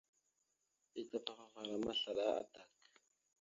[0.89, 2.65] Mbiyez tapafaŋva ara maslaɗa adak.